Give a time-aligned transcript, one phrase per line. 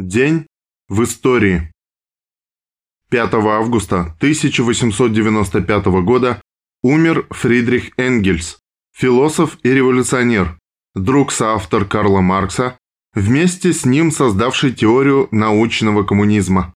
[0.00, 0.46] День
[0.88, 1.70] в истории.
[3.10, 6.40] 5 августа 1895 года
[6.82, 8.58] умер Фридрих Энгельс,
[8.96, 10.58] философ и революционер,
[10.94, 12.78] друг-соавтор Карла Маркса,
[13.12, 16.72] вместе с ним создавший теорию научного коммунизма.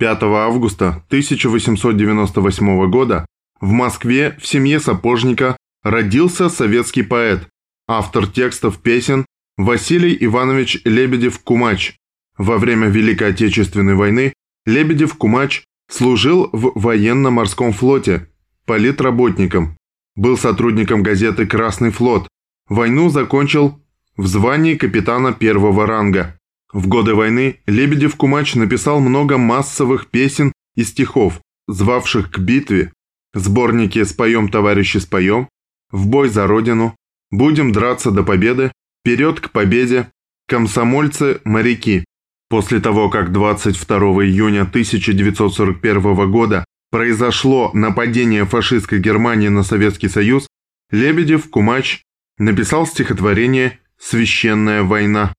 [0.00, 3.26] 5 августа 1898 года
[3.60, 7.48] в Москве в семье сапожника родился советский поэт,
[7.86, 9.24] автор текстов песен
[9.56, 11.94] Василий Иванович Лебедев-Кумач.
[12.36, 14.34] Во время Великой Отечественной войны
[14.66, 18.28] Лебедев-Кумач служил в военно-морском флоте,
[18.66, 19.78] политработником,
[20.14, 22.28] был сотрудником газеты «Красный флот»,
[22.68, 23.82] войну закончил
[24.18, 26.38] в звании капитана первого ранга.
[26.70, 32.92] В годы войны Лебедев-Кумач написал много массовых песен и стихов, звавших к битве,
[33.32, 35.48] сборники «Споем, товарищи, споем»,
[35.90, 36.94] «В бой за Родину»,
[37.30, 38.70] «Будем драться до победы»,
[39.06, 40.10] Вперед к победе!
[40.48, 42.04] Комсомольцы-моряки!
[42.48, 50.48] После того, как 22 июня 1941 года произошло нападение фашистской Германии на Советский Союз,
[50.90, 52.02] Лебедев, Кумач,
[52.38, 55.32] написал стихотворение «Священная война».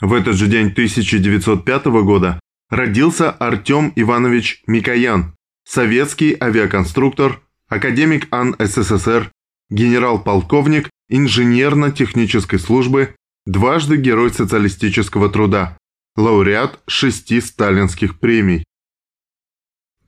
[0.00, 2.40] В этот же день 1905 года
[2.70, 9.30] родился Артем Иванович Микоян, советский авиаконструктор, академик АН СССР,
[9.70, 15.78] генерал-полковник инженерно-технической службы, дважды Герой социалистического труда,
[16.16, 18.64] лауреат шести сталинских премий.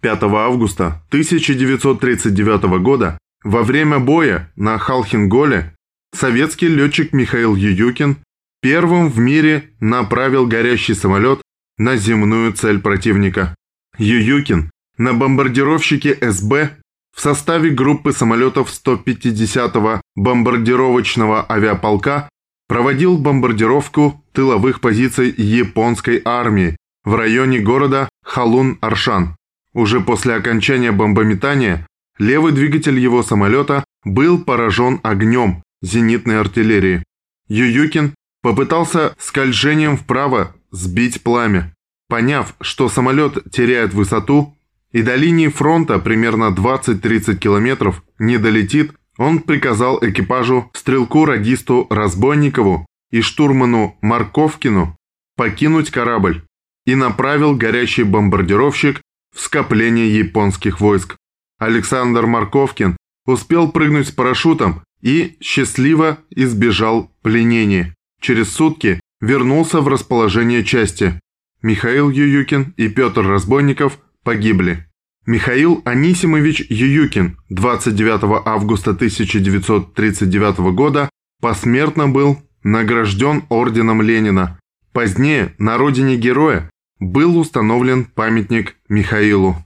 [0.00, 5.74] 5 августа 1939 года во время боя на Халхинголе
[6.14, 8.18] советский летчик Михаил Ююкин
[8.60, 11.42] первым в мире направил горящий самолет
[11.78, 13.54] на земную цель противника.
[13.98, 16.77] Ююкин на бомбардировщике СБ
[17.18, 22.28] в составе группы самолетов 150-го бомбардировочного авиаполка
[22.68, 29.34] проводил бомбардировку тыловых позиций японской армии в районе города Халун-Аршан.
[29.74, 31.88] Уже после окончания бомбометания
[32.20, 37.02] левый двигатель его самолета был поражен огнем зенитной артиллерии.
[37.48, 41.74] Ююкин попытался скольжением вправо сбить пламя.
[42.08, 44.54] Поняв, что самолет теряет высоту,
[44.92, 53.20] и до линии фронта примерно 20-30 километров не долетит, он приказал экипажу стрелку-радисту Разбойникову и
[53.20, 54.96] штурману Марковкину
[55.36, 56.44] покинуть корабль
[56.86, 59.00] и направил горящий бомбардировщик
[59.34, 61.16] в скопление японских войск.
[61.58, 62.96] Александр Марковкин
[63.26, 67.94] успел прыгнуть с парашютом и счастливо избежал пленения.
[68.20, 71.20] Через сутки вернулся в расположение части.
[71.60, 73.98] Михаил Ююкин и Петр Разбойников–
[74.28, 74.86] погибли.
[75.24, 81.08] Михаил Анисимович Ююкин 29 августа 1939 года
[81.40, 84.60] посмертно был награжден орденом Ленина.
[84.92, 86.68] Позднее на родине героя
[87.00, 89.56] был установлен памятник Михаилу.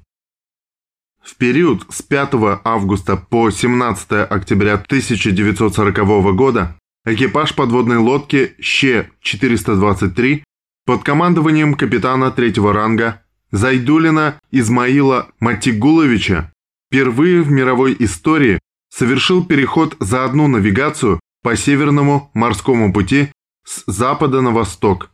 [1.25, 10.45] В период с 5 августа по 17 октября 1940 года экипаж подводной лодки Щ-423
[10.87, 13.22] под командованием капитана третьего ранга
[13.53, 16.51] Зайдулина Измаила Матигуловича
[16.89, 18.59] впервые в мировой истории
[18.89, 23.31] совершил переход за одну навигацию по Северному морскому пути
[23.65, 25.11] с запада на восток.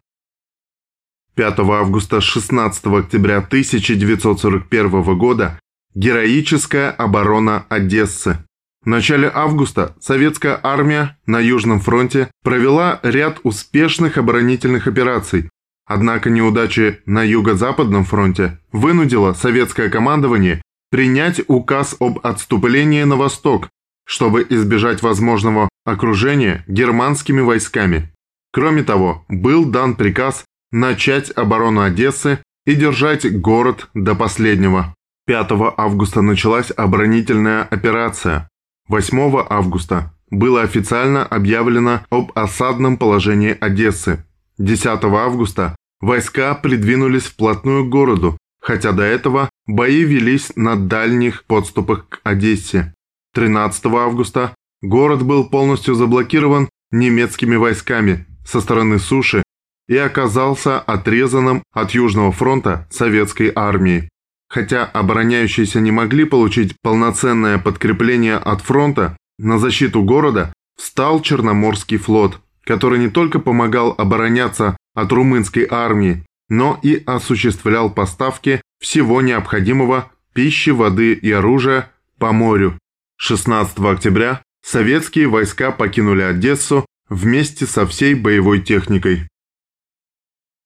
[1.34, 5.58] 5 августа 16 октября 1941 года
[5.94, 8.38] героическая оборона Одессы.
[8.84, 15.50] В начале августа советская армия на Южном фронте провела ряд успешных оборонительных операций,
[15.88, 20.60] Однако неудачи на Юго-Западном фронте вынудила советское командование
[20.90, 23.70] принять указ об отступлении на восток,
[24.06, 28.12] чтобы избежать возможного окружения германскими войсками.
[28.52, 34.94] Кроме того, был дан приказ начать оборону Одессы и держать город до последнего.
[35.26, 38.48] 5 августа началась оборонительная операция.
[38.88, 44.24] 8 августа было официально объявлено об осадном положении Одессы.
[44.58, 52.08] 10 августа войска придвинулись вплотную к городу, хотя до этого бои велись на дальних подступах
[52.08, 52.92] к Одессе.
[53.34, 59.42] 13 августа город был полностью заблокирован немецкими войсками со стороны суши
[59.86, 64.08] и оказался отрезанным от Южного фронта советской армии.
[64.48, 72.40] Хотя обороняющиеся не могли получить полноценное подкрепление от фронта, на защиту города встал Черноморский флот–
[72.68, 80.68] который не только помогал обороняться от румынской армии, но и осуществлял поставки всего необходимого пищи,
[80.68, 82.78] воды и оружия по морю.
[83.16, 89.26] 16 октября советские войска покинули Одессу вместе со всей боевой техникой.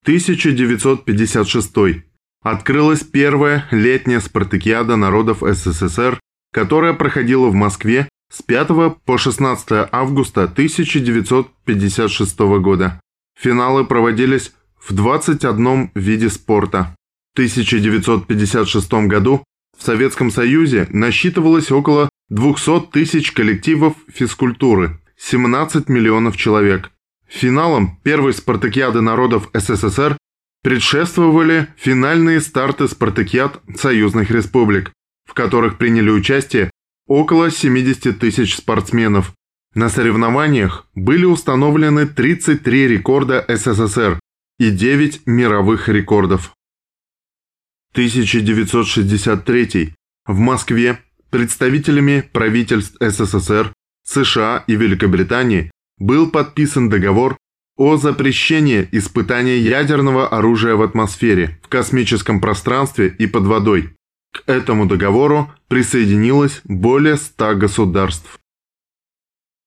[0.02, 2.02] 1956.
[2.42, 6.18] Открылась первая летняя спартакиада народов СССР,
[6.52, 13.00] которая проходила в Москве с 5 по 16 августа 1956 года.
[13.38, 16.96] Финалы проводились в 21 виде спорта.
[17.34, 19.44] В 1956 году
[19.78, 26.90] в Советском Союзе насчитывалось около 200 тысяч коллективов физкультуры, 17 миллионов человек.
[27.28, 30.16] Финалом первой спартакиады народов СССР
[30.62, 34.92] предшествовали финальные старты спартакиад союзных республик,
[35.28, 36.70] в которых приняли участие
[37.12, 39.34] около 70 тысяч спортсменов.
[39.74, 44.18] На соревнованиях были установлены 33 рекорда СССР
[44.58, 46.54] и 9 мировых рекордов.
[47.92, 49.94] 1963.
[50.24, 53.74] В Москве представителями правительств СССР,
[54.06, 57.36] США и Великобритании был подписан договор
[57.76, 63.94] о запрещении испытания ядерного оружия в атмосфере, в космическом пространстве и под водой.
[64.32, 68.38] К этому договору присоединилось более 100 государств.